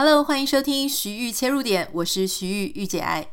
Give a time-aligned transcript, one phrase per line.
[0.00, 3.26] Hello，欢迎收听徐玉切入点，我是徐玉玉姐爱。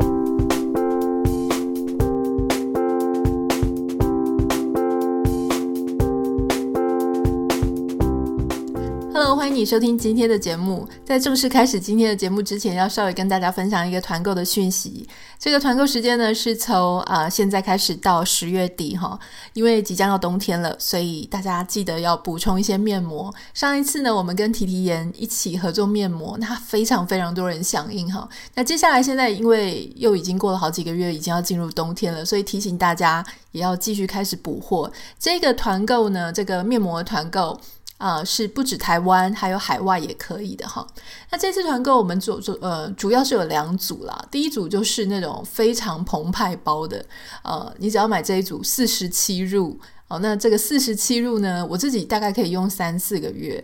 [9.13, 10.89] Hello，欢迎你收听今天的节目。
[11.05, 15.07] 在正式开始今天的节目之前，要稍微跟大家分享一个团购的讯息。
[15.45, 19.19] 这个团购时间呢是从啊、现在开始到十月底哈，
[19.53, 23.31] 因为即将要冬天了，所以大家记得要补充一些面膜。
[23.53, 28.27] 上一次呢，我们跟提提颜一起合作面膜，那非常非常多人响应哈。
[28.55, 34.91] 那接下来现在因为又已经过了好几个月，已经要进入冬天了，所以提醒大家也要继续开始补货。
[35.19, 37.61] 这个团购呢，这个面膜团购。
[37.97, 40.85] 啊、是不止台湾，还有海外也可以的哈。
[41.31, 44.27] 那这次团购我们主主呃主要是有两组啦。
[44.29, 47.05] 第一组就是那种非常澎湃包的，
[47.43, 53.63] 呃，你只要买这一组四十七入哦，那这个四十七入呢，我自己大概可以用三四个月。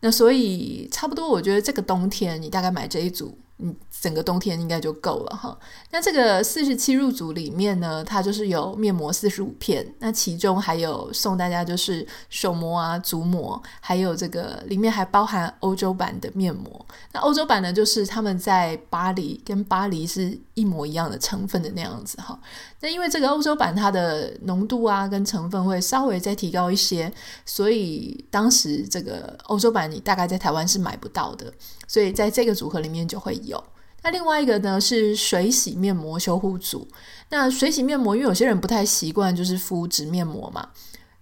[0.00, 3.36] 那所以差不多，我觉得这个冬天你大概买这一组。
[3.58, 5.58] 嗯，整个冬天应该就够了哈。
[5.90, 16.86] 那这个四十七入组里面呢，它就是有面膜四十五片，那其中还有送大家就是手膜啊、足膜，还有这个里面还包含欧洲版的面膜。
[17.12, 22.36] 那欧洲版呢，就是他们在巴黎跟巴黎是一模一样的成分的那样子哈。
[22.80, 27.12] 那因为这个欧洲版它的浓度啊跟成分会稍微再提高一些，
[27.44, 31.52] 所以当时这个欧洲版你大概在台湾是买不到的。
[31.86, 33.62] 所以在这个组合里面就会有。
[34.02, 36.86] 那另外一个呢是水洗面膜修护组。
[37.28, 40.68] 那水洗面膜，因为有些人不太习惯就是敷纸面膜嘛，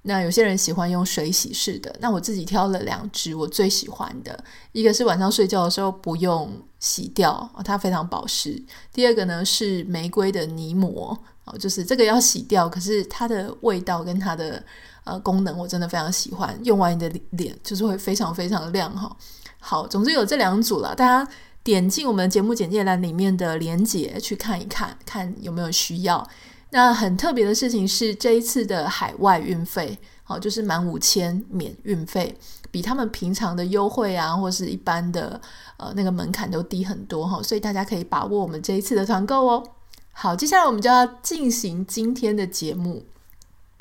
[0.06, 1.94] 那有些人喜欢用水洗式的。
[1.98, 8.62] 那我自己挑了两支我最喜欢的，一个是晚上睡觉的时候不用洗掉，它非常保湿。
[8.92, 11.18] 第二个呢是玫瑰的泥膜，
[11.58, 14.62] 就是这个要洗掉，可是它的味道跟它的
[15.04, 19.16] 呃功能我真的非常喜欢，用完你的脸就是会非常非常亮哈。
[19.58, 21.26] 好，总之有这两组了，大家
[21.62, 26.28] 点进我们节目简介栏里面的链接去看一看，看有没有需要。
[26.74, 32.36] 那很特别的事情是，这一次的海外运费，好，就是满五千免运费，
[32.72, 35.40] 比他们平常的优惠啊，或是一般的
[35.76, 39.62] 呃那个门槛都低很多哈，所以大家可以把握我们这一次的团购哦。
[40.10, 43.06] 好，接下来我们就要进行今天的节目。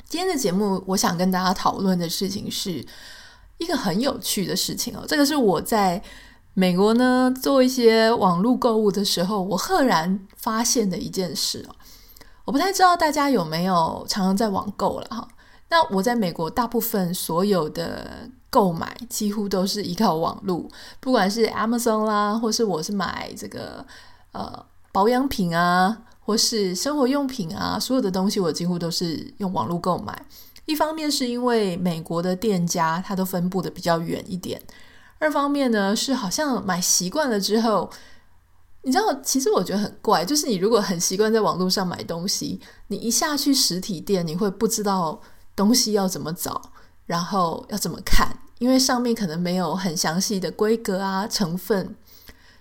[0.08, 2.86] 今天的节目，我想跟大家讨论的事情是。
[3.58, 6.02] 一个很有趣的事情哦，这个是我在
[6.54, 11.74] 美国呢做一些网络购物的时候，我赫然发现的一件事哦。
[12.44, 15.26] 我不太知道大家有没有常常在网购了哈。
[15.70, 20.68] 那我在美国大部分所有的购买几乎都是依靠网络，
[21.00, 23.84] 不管是 Amazon 啦，或是我是买这个
[24.32, 30.24] 呃保养品啊，或是生活用品啊，所有的东西我几乎都是用网络购买。
[30.66, 34.60] 一方面是因为美国的店家它都分布的比较远一点，
[35.18, 37.90] 二方面呢是好像买习惯了之后，
[38.84, 45.20] 你知道，其实我觉得很怪，就是你如果很习惯在网络上买东西，你一下去实体店，你会不知道
[45.56, 46.60] 东西要怎么找，
[47.06, 51.96] 然后要怎么看，因为上面可能没有很详细的规格啊、成分。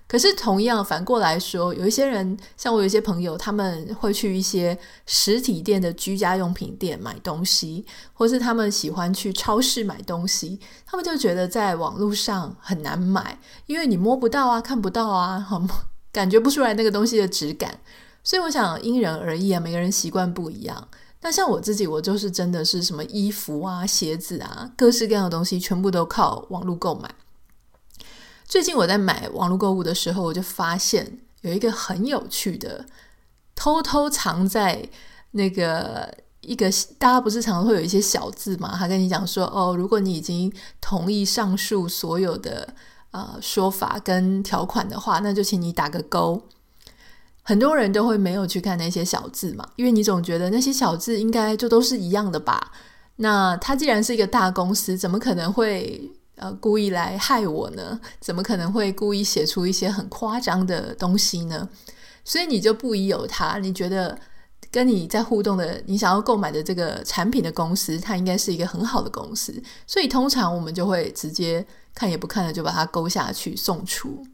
[0.06, 7.84] 可是同样反过来说，有一些人，像我有一些朋友，他们会去一些实体店的居家用品店买东西，
[8.14, 17.82] 或是他们喜欢去超市买东西，他们就觉得在网络上很难买，因为你摸不到啊，看不到啊，好吗，感觉不出来那个东西的质感。
[18.24, 20.88] 所以我想因人而异啊，每个人习惯不一样。
[21.20, 27.10] 那像我自己，我就是真的是什么衣服啊、鞋子啊，各式各样的东西，全部都靠网络购买。
[28.46, 32.86] 最近我在买网络购物的时候，我就发现有一个很有趣的，
[33.56, 34.88] 偷偷藏在
[35.32, 36.70] 那个一个
[37.00, 38.76] 大家不是常常会有一些小字嘛？
[38.78, 42.74] 他跟你讲说，哦，如果你已经同意上述所有的
[43.14, 46.44] 呃说法跟条款的话，那就请你打个勾。
[47.42, 52.72] 很多人都会没有去看那些小字嘛，因为你总觉得那些小字应该就都是一样的吧？
[53.16, 56.12] 那他既然是一个大公司，怎么可能会？
[56.36, 58.00] 呃，故意来害我呢？
[58.20, 61.70] 怎么可能会故意写出一些很夸张的东西呢？
[62.26, 64.18] 所以你就不疑有他，你觉得
[64.74, 69.54] 跟你在互动的，你想要购买的这个产品的公司，它应该是一个很好的公司。
[69.88, 74.26] 所以通常我们就会直接看也不看的就把它勾下去送出。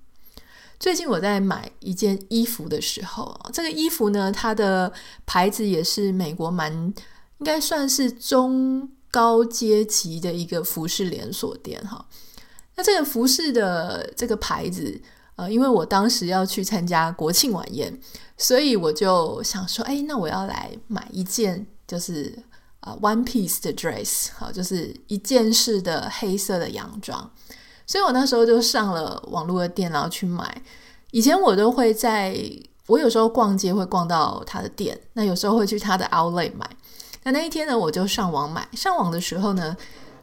[0.80, 4.92] 最近我在买一件衣服的时候，这个衣服呢，它的
[5.26, 8.90] 牌子也是美国蛮应该算是中。
[9.12, 12.06] 高阶级的一个服饰连锁店哈，
[12.76, 15.02] 那这个服饰的这个牌子，
[15.40, 17.98] 呃，因为我当时要去参加国庆晚宴，
[18.38, 22.38] 所以我就想说，哎，那我要来买一件就是
[22.82, 27.32] 啊，呃，one piece 的 dress，好，就是一件式的黑色的洋装。
[27.88, 30.62] 所以我那时候就上了网络的店，然后去买。
[31.12, 32.38] 以前我都会在，
[32.88, 36.70] 我有时候逛街会逛到他的店，那有时候会去他的 Outlet 买。
[37.24, 38.68] 那那一天呢，我就上网买。
[38.74, 39.76] 上网的时候呢，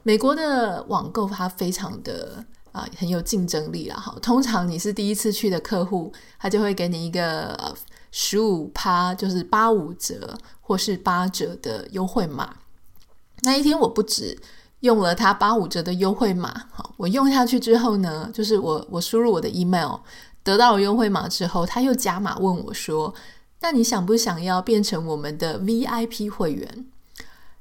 [0.03, 2.45] 美国的网购它非常的
[2.77, 3.97] 啊、很有竞争力啦。
[3.97, 7.75] 哈，通常你是第一次去的客户，他就会给你一个
[8.13, 12.57] 十五趴，就是八五折或是八折的优惠码。
[13.41, 14.39] 那一天我不止
[14.81, 20.01] 用了他八五折的优惠码，好，我用下去之后呢，就是我我输入我的 email。
[20.43, 23.13] 得到了优惠码之后，他又加码问我说
[23.63, 26.87] ：“那你想不想要变成我们的 VIP 会员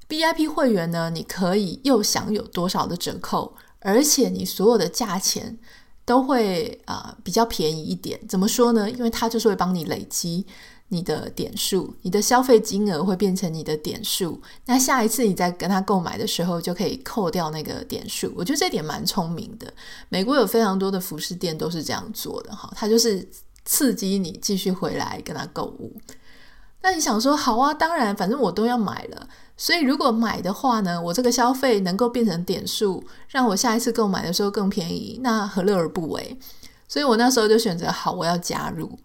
[0.07, 5.57] ？VIP 会员呢，你可以又享有多少的折扣，而且你所有的价钱
[6.03, 8.19] 都会啊、比较便宜一点。
[8.27, 8.89] 怎么说呢？
[8.89, 10.45] 因为它就是会帮你累积。”
[10.89, 14.39] 你的点数，你的消费金额会变成你的点数。
[14.67, 18.31] 那下一次你在跟他购买的时候，就可以扣掉那个点数。
[18.35, 19.73] 我觉得这点蛮聪明的。
[20.09, 23.27] 美国有非常多的服饰店都是这样做的哈，它就是
[23.65, 25.91] 刺激你继续回来跟他购物。
[26.85, 29.27] 那你想说，好啊，当然，反正我都要买了，
[29.57, 36.37] 所以如果买的话呢，我这个消费能够变成点数，让我下一次购买的时候更便宜，那何乐而不为？
[36.87, 38.99] 所以我那时候就选择，好，我要加入。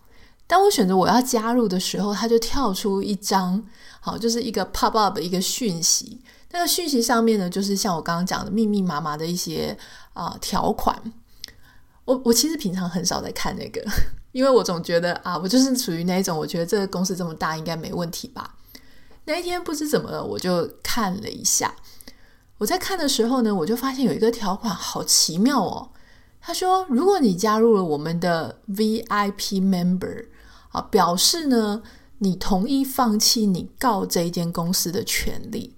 [0.47, 3.65] 当我选择我要加入的时候，它就跳出一张，
[4.01, 6.21] 好，就是一个 pop up 一个讯息。
[6.51, 9.75] 那个讯息上面呢，就是像我刚刚讲的密密麻麻的一些
[10.13, 10.95] 啊、条款。
[12.05, 13.83] 我我其实平常很少在看那个，
[14.33, 18.57] 因为我总觉得啊，我就是属于那一种，我觉得这个公司这么大，应该没问题吧。
[19.25, 21.75] 那一天不知怎么了，我就看了一下。
[22.59, 25.91] 我在看的时候呢，我就发现有一个条款好奇妙哦。
[26.41, 30.27] 他说，如果你加入了我们的 VIP member。
[30.73, 31.83] 啊，表示呢，
[32.19, 35.75] 你同意放弃你告这一间公司的权利。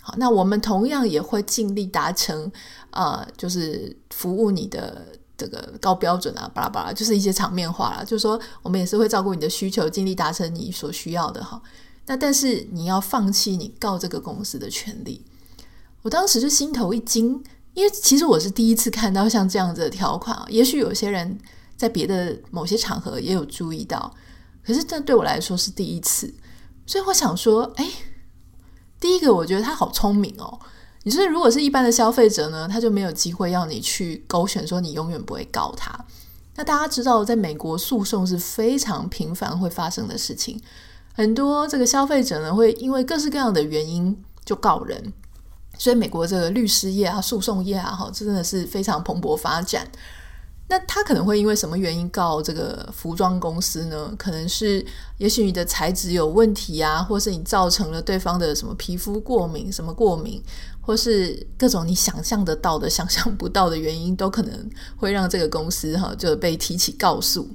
[0.00, 2.50] 好，那我们同样也会尽力达成，
[2.88, 5.08] 呃，就是服务你的
[5.40, 8.04] 这个高标准啊，巴拉巴拉，就是一些场面话啦。
[8.04, 11.62] 就是说，我们也是会照顾你的需求，尽力达成你所需要的哈。
[12.04, 15.24] 那但是你要放弃你告这个公司的权利。
[16.02, 17.42] 我当时就心头一惊，
[17.72, 20.44] 因为其实我是第一次看到像这样子的条款啊。
[20.50, 21.38] 也许有些人
[21.78, 24.14] 在别的某些场合也有注意到。
[24.62, 26.34] 可是这对我来说是第一次，
[26.84, 27.90] 所以我想说，哎，
[29.00, 30.60] 第一个我觉得他好聪明哦。
[31.02, 35.98] 你是如果是一般的消费者呢，他就没有机会要你去勾选，说你永远不会告他。
[36.56, 40.60] 那大家知道，在美国诉讼是非常频繁会发生的事情，
[41.14, 44.14] 很多这个消费者呢会因为各式各样的原因
[44.44, 45.12] 就告人，
[45.78, 49.88] 所以美国这个律师业啊、诉讼业啊，哈，真的是非常蓬勃发展。
[50.70, 54.14] 那他可能会因为什么原因告这个服装公司呢？
[54.16, 54.86] 可能是
[55.18, 60.40] 也许你的材质有问题啊，或是你造成了对方的什么皮肤过敏、什么过敏，
[60.80, 67.50] 或是各种你想象得到的、想象不到的原因，都可能会让这个公司哈就被提起告诉。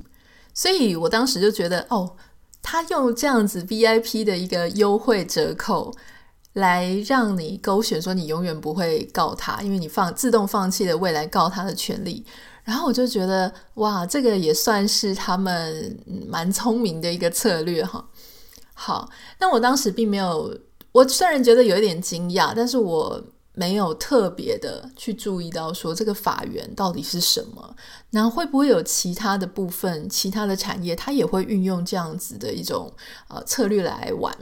[0.54, 2.18] 所以我当时就觉得，哦，
[2.62, 5.96] 他用这样子 VIP 的一个优惠折扣
[6.52, 12.26] 来让你勾选，说你永远不会告他，因为你放自动放弃了未来告他的权利。
[12.66, 15.98] 然后我就觉得，哇，这个也算是他们
[16.28, 18.06] 蛮聪明的一个策略哈。
[18.74, 19.10] 好，
[19.40, 20.54] 那我当时并没有，
[20.92, 23.24] 我虽然觉得有一点惊讶，但是我
[23.54, 27.76] 没有特别的去注意到说这个法源到底是什么。
[28.10, 32.92] 那会不会有其他的部分、其他的产业，它也会运用这样子的一种
[33.30, 34.36] 呃策略来玩？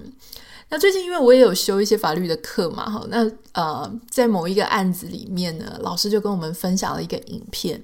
[0.70, 7.84] 那最近因为我也有修一些法律的课嘛，哈，那呃，在某一个案子里面呢，老师就跟我们分享了一个影片。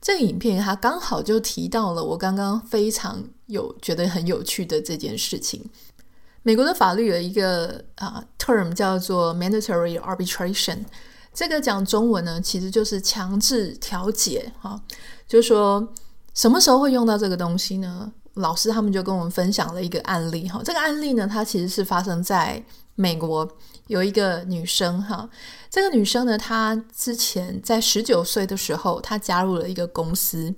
[0.00, 5.68] 这个影片它刚好就提到了我刚刚非常有觉得很有趣的这件事情。
[6.42, 10.78] 美国的法律有一个啊 term 叫做 mandatory arbitration，
[11.34, 14.80] 这个讲中文呢其实就是强制调解哈，
[15.28, 15.92] 就是说
[16.32, 18.10] 什么时候会用到这个东西呢？
[18.34, 23.48] 老师他们就跟我们分享了一个案例哈，这个案例呢它其实是发生在美国。
[23.86, 25.28] 有一个女生哈，
[25.68, 30.54] 这个女生呢，她之前在十九岁的时候，她加入了一个公司。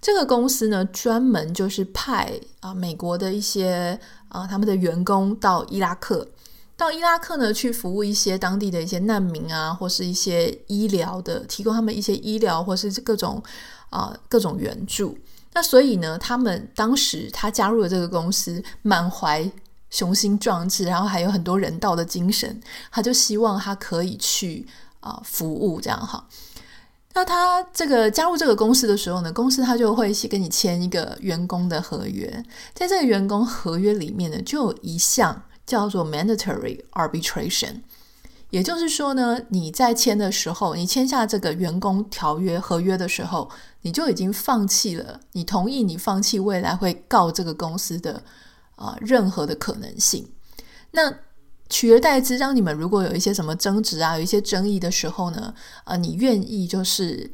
[0.00, 6.26] 这个公司呢，专门就是派啊美国的一些啊他们的员工到伊拉克，
[6.74, 13.42] 到伊拉克呢去服务一些当地的一些难民啊，或是一些医疗的，提供他们一些医疗或是各种
[13.90, 15.18] 啊各种援助。
[15.52, 19.52] 那所以呢，他们当时她加入了这个公司，满怀。
[19.92, 24.66] 雄心壮志，然后还有很多人道的精神，他就希望他可以去
[24.98, 26.26] 啊、服务这样哈。
[27.14, 37.82] 那他这个加入这个公司的时候呢，公司他就会跟你签一个员工的合约，在这个员工合约里面呢，就有一项叫做 mandatory arbitration，
[38.48, 43.50] 也就是说呢，你在签的时候，你签下这个员工条约合约的时候，
[43.82, 48.22] 你就已经放弃了，你同意你放弃未来会告这个公司的
[48.76, 50.30] 啊、任何的可能性。
[50.92, 51.12] 那
[51.68, 57.32] 取而代之，当你们如果有一些什么争执啊，有一些争议的时候呢，啊、你愿意就是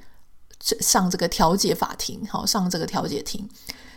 [0.60, 3.48] 上这个调解法庭，好，上这个调解庭。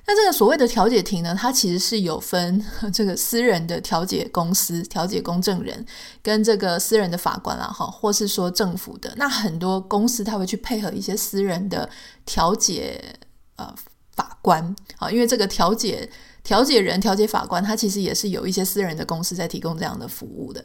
[0.08, 5.86] 那这个所谓的调解庭呢，它其实是有分这个私人的调解公司、调解公证人，
[6.24, 9.14] 跟这个私人的法官啦，哈，或是说政府的。
[9.18, 11.88] 那很多公司它会去配合一些私人的
[12.26, 13.16] 调解
[13.58, 13.76] 呃
[14.16, 16.10] 法官啊，因为这个调解
[16.44, 20.64] 调解人、调解法官，他其实也是有一些私人的公司在提供这样的服务的。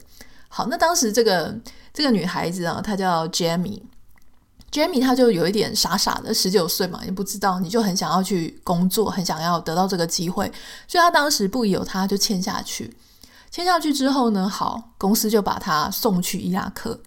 [0.48, 1.54] 好，那当时这个
[1.92, 3.82] 这个女孩子啊，她叫 Jamie。
[4.70, 10.50] Jamie 她就有一点傻傻的，十九岁嘛，也不知道，你就很想要去工作，很想要得到这个机会，
[10.88, 12.96] 所以她当时不疑有他，就签下去。
[13.50, 17.00] 签下去之后呢，好，公司就把她送去伊拉克。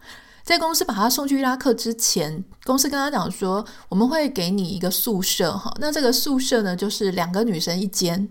[0.43, 8.29] 在公司把她送去伊拉克之前，公司跟她讲说，我们会给你一个宿舍，哈，那这个宿舍呢，就是两个女生一间。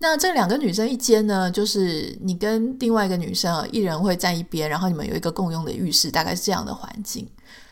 [0.00, 7.28] 那这两个女生一间呢，就是你跟另外一个女生啊，一人会在一边，然后你们有一个共用的浴室，大概是这样的环境。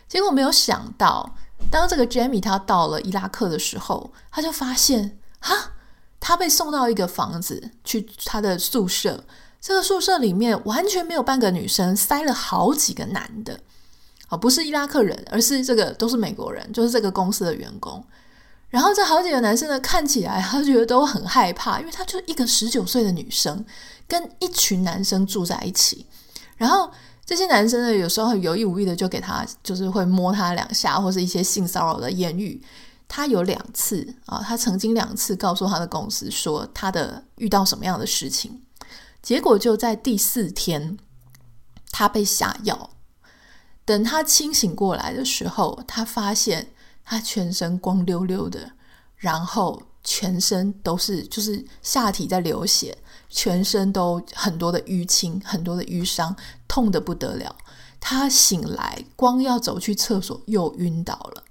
[0.09, 1.37] 结果没有想到，
[1.71, 5.73] 当这个 Jamie 他到了伊拉克的时候，他就发现，哈，
[6.18, 9.25] 他被送到一个房子去，他的宿舍。
[9.61, 13.61] 这个宿舍里面完全没有半个女生，塞了好几个男的，
[14.28, 18.04] 哦，不是伊拉克人，而是这个都是美国人，就是这个公司的员工。
[18.68, 23.64] 然后这好几个男生呢，看起来他觉得都很害怕，因为他就一个十九岁的女生
[24.06, 26.06] 跟一群男生住在一起，
[26.56, 26.90] 然后。
[27.28, 32.62] 这些男生呢，有时候很有意无意的就给他，就是会摸他两下，或是一些性骚扰的言语。
[33.08, 38.62] 他有两次啊，他曾经两次告诉他的公司说他的遇到什么样的事情，
[39.20, 40.96] 结果就在第四天，
[41.90, 42.90] 他被下药。
[43.85, 46.68] 等他清醒过来的时候，他发现
[47.06, 48.72] 他全身光溜溜的，
[49.16, 52.98] 然后全身都是就是下体在流血。
[53.28, 56.34] 全身都很多的淤青，很多的淤伤，
[56.68, 57.54] 痛得不得了。
[58.00, 61.42] 他醒来，光要走去厕所又晕倒了。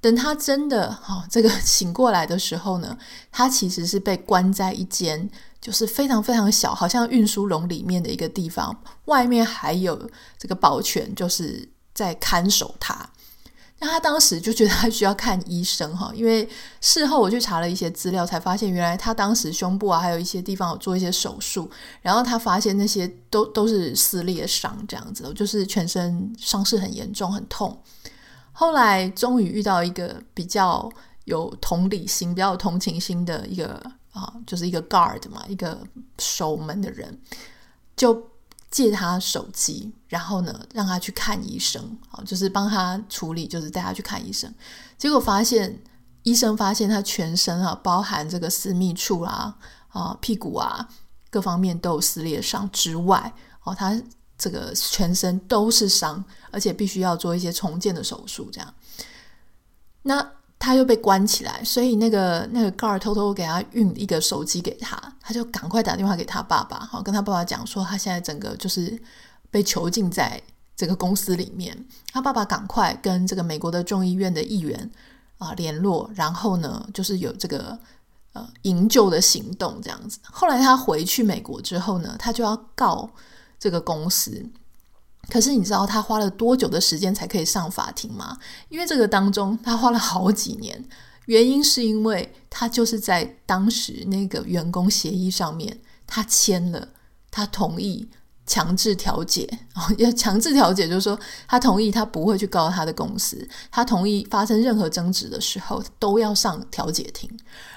[0.00, 2.96] 等他真的哈、哦，这个醒过来的时候呢，
[3.32, 5.28] 他其实是被关在一间
[5.60, 10.08] 就是非常非常小，好像运输笼里面的一个地方，外面还有
[10.38, 13.10] 这个保全，就是在看守他。
[13.82, 16.46] 那他当时就觉得他需要看医生哈，因为
[16.82, 21.70] 事后我去查了一些资料，才发现原来他当时胸部啊，还有一些地方有做一些手术，
[22.02, 27.82] 然后他发现那些都都是撕裂伤这样子，就是全身伤势很严重，很痛。
[28.52, 30.86] 后来终于遇到一个比较
[31.24, 33.82] 有同理心、比较有同情心的一个
[34.12, 35.80] 啊，就是一个 guard 嘛，一个
[36.18, 37.18] 守门的人，
[37.96, 38.29] 就。
[38.70, 44.52] 借他手机，然后呢，让他去看医生，好，就是帮他处理，就是带他去看医生。
[44.96, 45.82] 结果发现，
[46.22, 49.56] 医生发现他全身啊，包含这个私密处啊、
[49.88, 50.88] 啊屁股啊
[51.30, 53.32] 各方面都有撕裂伤之外，
[53.64, 54.00] 哦，他
[54.38, 58.74] 这个全身都是伤，而且必须要做一些重建的手术，这样。
[60.02, 60.39] 那。
[60.60, 69.00] 他又被关起来，所以那个那个高儿偷偷给他运一个手机给他，他就赶快打电话给他爸爸，好跟他爸爸讲说他现在整个就是
[69.50, 70.40] 被囚禁在
[70.76, 71.74] 这个公司里面。
[72.12, 74.90] 他爸爸赶快跟这个美国的众议院的议员
[75.38, 77.78] 啊联络，然后呢就是有这个
[78.34, 80.18] 呃营救的行动这样子。
[80.22, 83.08] 后来他回去美国之后呢，他就要告
[83.58, 84.44] 这个公司。
[85.30, 88.36] 可是你知道他花了多久的时间才可以上法庭吗？
[88.68, 90.84] 因为这个当中他花了好几年，
[91.26, 96.88] 原因是因为他就是在当时那个员工协议上面，他签了，
[97.30, 98.08] 他同意
[98.46, 99.48] 强制调解，
[99.98, 107.30] 要强制调解就是说他同意他不会去告他的公司，他同意发生任何争执的时候都要上调解庭，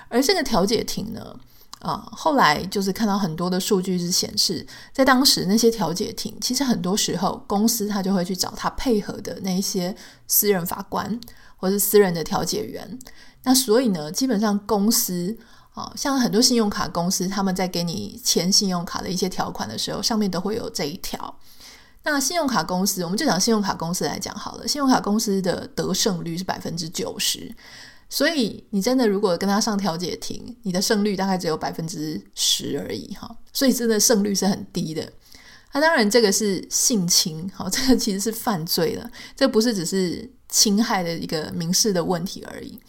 [0.10, 1.39] 而这个调解庭呢，
[1.84, 9.94] 啊，后来就是看到很多的数据是显示，在当时那些调解庭，其实很多时候公司他就会去找他配合的那些
[10.25, 11.20] 私人法官
[11.58, 12.98] 或是私人的调解员。
[13.44, 15.38] 那所以呢，基本上公司
[15.74, 21.38] 啊，像很多信用卡公司，他们在给你签信用卡的一些条款的时候，上面都会有这一条。
[22.06, 27.54] 那信用卡公司，我们就讲信用卡公司来讲好了，信用卡公司的得胜率是百分之九十。
[28.13, 35.12] 所以你真的如果跟他上调解庭，你的胜率大概只有百分之十而已哈，所以真的胜率是很低的。
[35.72, 42.79] 那、当然这个是性侵，好，这个其实是犯罪了，这不是只是侵害的一个民事的问题而已。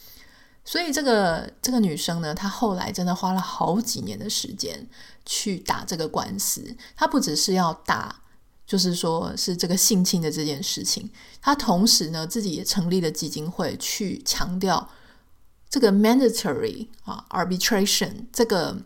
[0.62, 4.86] 所以这个这个女生呢，她后来真的花了好几年的时间
[5.24, 8.14] 去打这个官司，她不只是要打
[8.66, 11.10] 就是说是这个性侵的这件事情。
[11.40, 14.86] 他同时呢，自己也成立了基金会，去强调
[15.74, 18.76] 这个 mandatory 啊 arbitration 这个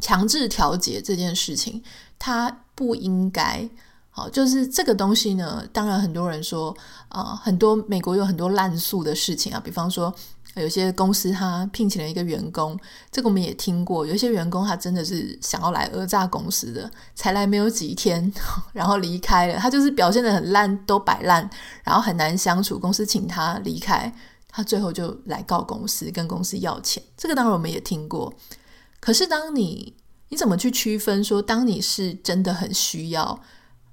[0.00, 1.80] 强制调解这件事情，
[2.18, 3.70] 他不应该。
[4.10, 6.76] 好，就是这个东西呢，当然很多人说
[7.08, 10.12] 啊、很多美国有很多烂诉的事情啊，比方说。
[10.54, 12.76] 有些公司他聘请了一个员工，
[13.12, 14.04] 这个我们也听过。
[14.04, 18.32] 有些员工他真的是想要来讹诈公司的，才来没有几天，
[18.72, 19.56] 然后离开了。
[19.56, 21.48] 他就是表现得很烂，都摆烂，
[21.84, 22.76] 然后很难相处。
[22.76, 24.12] 公司请他离开，
[24.48, 27.02] 他最后就来告公司，跟公司要钱。
[27.16, 28.34] 这个当然我们也听过。
[29.00, 29.94] 可是当你
[30.28, 33.40] 你怎么去区分说，当你是真的很需要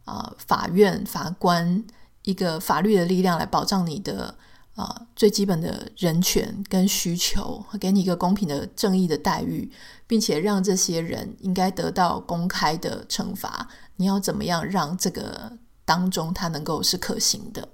[0.05, 1.83] 啊、法院法官
[2.23, 4.35] 一个法律的力量来保障你的？
[4.75, 9.71] 啊、呃，最基本的人权跟需求，给你一个公平的、正义的待遇，
[10.05, 13.69] 并且让这些人应该得到公开的惩罚。
[13.95, 15.53] 你要怎么样让这个
[15.85, 17.69] 当中他能够是可行的？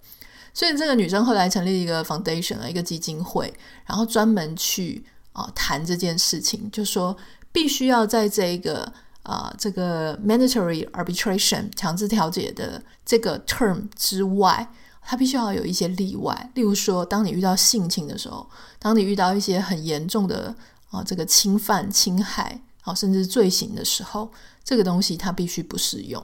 [0.53, 3.53] 所以这个女生后来成立一个 foundation 一个基金会，
[3.85, 5.03] 然后专门去
[5.33, 7.15] 啊、谈这件事情，就说
[7.51, 8.91] 必须要在这个
[9.23, 14.71] 啊、这个 mandatory arbitration 强制调解的这个 term 之外。
[15.03, 20.55] 他必须要有一些例外，例如说，当你遇到性侵的时候，当你遇到一些很严重的
[20.91, 24.31] 啊这个侵犯、侵害，好甚至罪行的时候，
[24.63, 26.23] 这个东西它必须不适用。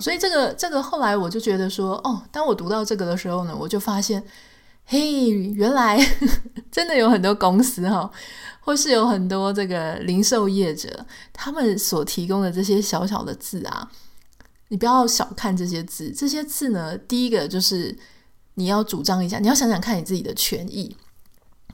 [0.00, 4.22] 所以这个这个后来我就觉得说，哦，当我读到这个的时候呢，我就发现，
[4.86, 5.98] 嘿，原来
[6.70, 8.10] 真的有很多公司哈，
[8.60, 13.90] 或是有很多这个零售业者，他们所提供的这些小小的字啊。
[14.68, 17.96] 你不要小看这些字，这些字呢，第一个就是
[18.54, 20.96] 你要主张一下，你要想想看你自己的权益。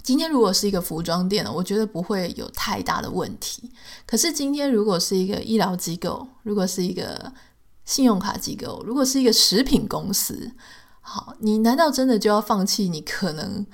[0.03, 3.71] 今天如果是一个服装店呢，我觉得不会有太大的问题。
[4.07, 7.33] 可是今天如果是一个医疗机构，如果是一个
[7.91, 10.53] 信用卡机构，如果是一个食品公司，
[11.01, 13.67] 好，你难道真的就要放弃你可能？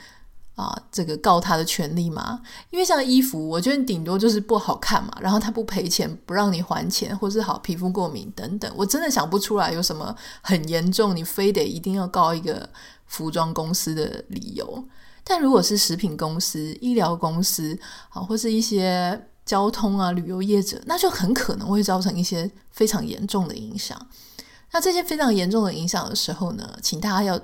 [0.55, 2.41] 啊，这个告他的权利吗？
[2.71, 12.67] 因为像衣服，我觉得你顶多就是不好看嘛，然后他不赔钱，不让你还钱，或是好皮肤过敏等等，我真的想不出来有什么很严重，你非得一定要告一个
[13.05, 14.83] 服装公司的理由。
[15.23, 23.99] 但如果是食品公司、医疗公司，好，或是一些交通啊、旅游业者，那就很可能会造成一些非常严重的影响。
[24.73, 27.41] 那这些非常严重的影响的时候呢，请大家要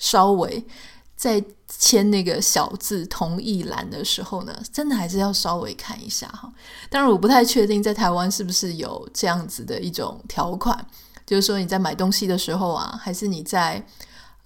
[0.00, 0.66] 稍微。
[1.14, 6.48] 在签那个小字同意栏的时候呢，真的还是要稍微看一下哈。
[6.88, 10.86] 当然，我不太确定在台湾是不是有这样子的一种条款，
[11.26, 13.84] 就是说你在买东西的时候啊，还是你在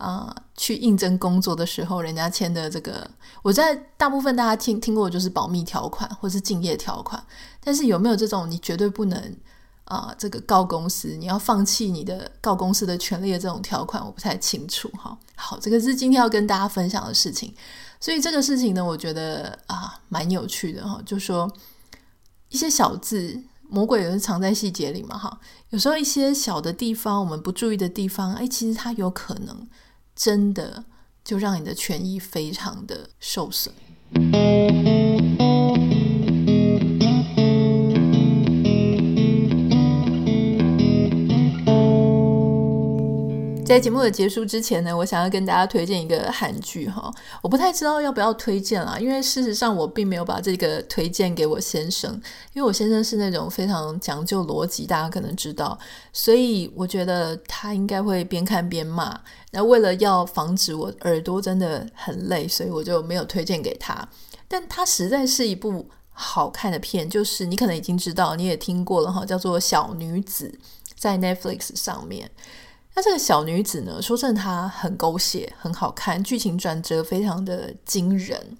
[0.03, 3.09] 啊、去应征工作的时候，人家签的这个，
[3.43, 7.23] 我在大部分大家听听过就是保密条款或是竞业条款，
[7.63, 9.37] 但是有没有这种你绝对不能？
[9.85, 15.19] 啊、这个告公司，你要放弃你的告公司的权利的这种条款，我不太清楚哈。
[15.35, 17.53] 好，这个是今天要跟大家分享的事情，
[18.01, 20.99] 所以这个事情呢，我觉得啊，蛮有趣的哈。
[21.05, 21.51] 就说
[22.49, 23.39] 一些小字，
[23.69, 25.39] 魔鬼也是藏在细节里嘛哈。
[25.71, 29.69] 有时候一些小的地方，我们不注意的地方，哎，其实它有可能
[30.15, 30.85] 真的
[31.25, 34.92] 就让你的权益非常的受损。
[43.73, 52.13] 在节目的结束之前呢，我想要跟大家推荐一个韩剧哈，我不太知道要不要推荐啦，因为事实上我并没有把这个推荐给我先生，
[52.53, 55.79] 因为我先生是那种非常讲究逻辑，大家可能知道，
[56.13, 59.19] 所以我觉得他应该会边看边骂。
[59.53, 64.07] 那为了要防止我耳朵真的很累，所以我就没有推荐给他。
[64.49, 70.53] 但它实在是一部好看的片，就是你可能已经知道，你也听过了哈，叫做《小女子》
[70.99, 72.31] 在 Netflix 上面。
[72.95, 78.57] 那这个小女子呢，说真的，她很狗血，很好看，剧情转折非常的惊人，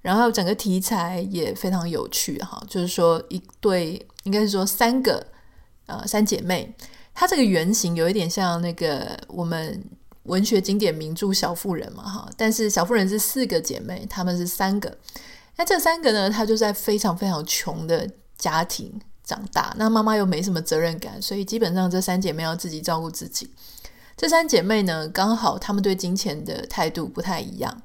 [0.00, 2.62] 然后整个题材也非常有趣哈。
[2.68, 5.26] 就是说，一对应该是说三个
[5.86, 6.72] 呃三姐妹，
[7.12, 9.84] 她这个原型有一点像那个我们
[10.22, 14.96] 文学经典名著《小妇人》嘛哈，但是《小妇人》是四个姐妹，她们是三个。
[15.56, 19.00] 那这三个呢，她就在非常非常穷的家庭。
[19.28, 23.50] 长大，那妈妈又没什么责任感，所以基本上这三姐妹要自己照顾自己。
[24.16, 27.82] 这三姐妹呢，刚好她们对金钱的态度不太一样，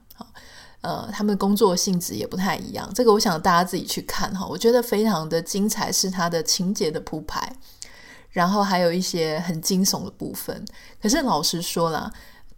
[0.79, 2.89] 呃，她们工作性质也不太一样。
[2.95, 7.53] 这个我想大家自己去看哈，我觉得非常的精彩，是它的情节的铺排，
[8.29, 10.63] 然后还有一些很惊悚的部分。
[11.01, 12.09] 可是老实说啦，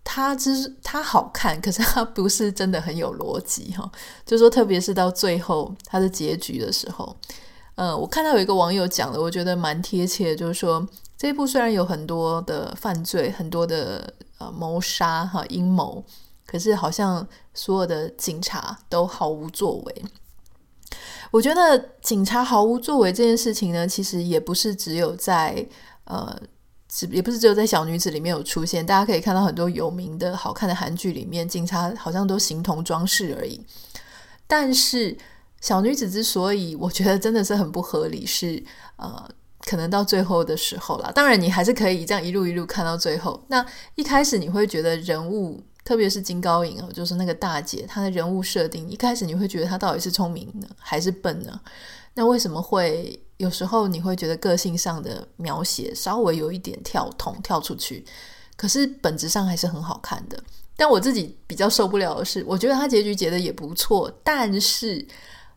[0.03, 3.91] 它只是它好看，可是它不是真的很有逻辑哈。
[4.27, 7.17] 就说特别是到最后它的结局的时候。
[7.75, 16.03] 呃，我看到有一个网友讲的，我觉得蛮贴切，就是说这一部虽然有很多的犯罪，很多的呃谋杀哈阴谋，
[16.45, 20.05] 可是好像所有的警察都毫无作为。
[21.31, 25.67] 我觉得警察毫无作为这件事情呢，其实也不是只有在
[26.05, 26.33] 呃，
[26.87, 28.85] 只也不是只有在小女子里面有出现。
[28.85, 33.59] 大家可以看到很多有名的好看的韩剧里面，警察好像都形同装饰而已。
[34.47, 35.17] 但是
[35.61, 38.63] 小女子之所以我觉得真的是很不合理，是
[38.97, 39.29] 呃。
[39.67, 43.43] 可能到最后的时候啦，当然你还是可以这样一路一路看到最后。
[43.47, 43.65] 那
[43.95, 51.59] 一开始你会觉得人物，特别是金高银哦，就是那个大姐，她的人物设定，一开始你会觉得她到底是聪明呢，还是笨呢？
[52.13, 58.05] 那为什么会有时候你会觉得个性上的描写稍微有一点跳通跳出去，
[58.55, 60.37] 可是本质上还是很好看的。
[60.77, 65.03] 但我自己比较受不了的是，我觉得他结局结得也不错，但是。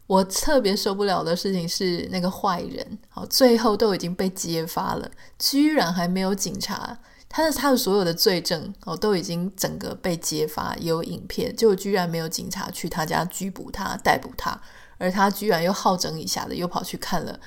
[0.08, 14.58] 我特别受不了的事情是那个坏人，好，最后都已经被揭发了，居然还没有警察，他的他的所有的罪证哦都已经整个被揭发，有影片，就居然没有警察去他家拘捕他、逮捕他，
[14.96, 17.38] 而他居然又好整以暇的又跑去看了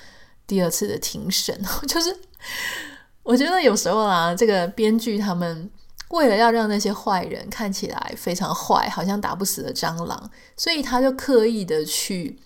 [0.45, 2.15] 第二次的庭审， 就是
[3.23, 5.67] 我觉得有时候啊，这个编剧他们
[6.09, 12.37] 为了要让那些坏人看起来非常坏，好像打不死的蟑螂，所以他就刻意的去。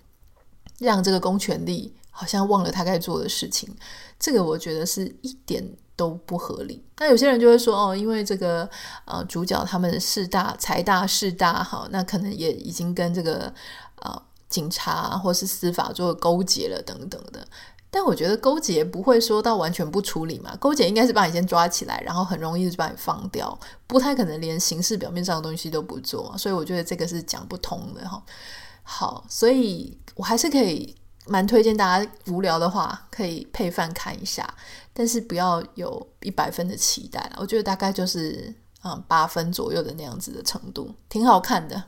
[0.85, 3.69] 让这个公权力好像忘了他该做的事情，
[4.17, 5.61] 这个我觉得是一点
[5.97, 6.81] 都不合理。
[6.97, 8.69] 那有些人就会说，哦，因为这个
[9.03, 13.53] 呃主角他们势大财大势大，哈，那可能也已经跟这个
[14.01, 17.45] 呃警察或是司法做勾结了等等的。
[17.91, 26.37] 但我觉得勾结不会说到完全不处理嘛，勾结应该是把你先抓起来，然后很容易就把你放掉，不太可能连形式表面上的东西都不做。
[26.37, 28.21] 所以我觉得这个是讲不通的哈。
[28.87, 30.95] 好，所以我还是可以
[31.25, 34.47] 蛮推荐大家无聊的话可以配饭看一下，
[34.93, 37.29] 但是不要有一百分的期待。
[37.37, 41.83] 我觉得大概就是嗯八分左右的那样子的程度，挺好看的。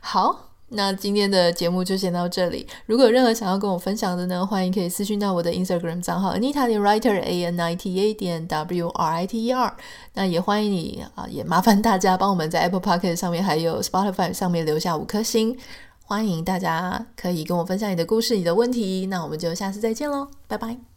[0.00, 2.66] 好，那今天的节目就先到这里。
[2.86, 9.44] 如果有任何想要跟我分享的呢，欢迎可以私讯到我的 Instagram 账号 Anita 点 Writer A N I T A 点 W R I T
[9.44, 9.76] E R。
[10.14, 15.56] 那也欢迎你啊，也麻烦大家帮我们在 Apple Podcast 上面还有 Spotify 上面留下五颗星。
[16.08, 20.95] 欢迎大家可以跟我分享你的故事、你的问题，那我们就下次再见喽，拜拜。